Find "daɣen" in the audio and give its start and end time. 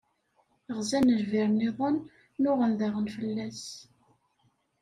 2.79-3.07